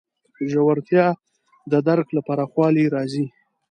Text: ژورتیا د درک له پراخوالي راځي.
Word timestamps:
ژورتیا 0.51 1.07
د 1.71 1.73
درک 1.87 2.07
له 2.15 2.21
پراخوالي 2.27 2.85
راځي. 2.95 3.25